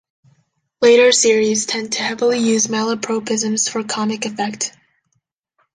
Later 0.81 1.11
series 1.11 1.67
tend 1.67 1.91
to 1.93 2.01
heavily 2.01 2.39
use 2.39 2.65
malapropisms 2.65 3.69
for 3.69 3.83
comic 3.83 4.25
effect. 4.25 4.73